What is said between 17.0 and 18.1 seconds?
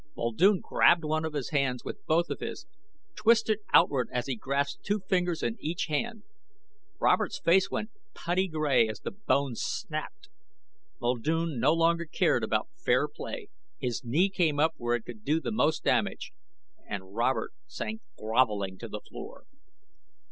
Robert sank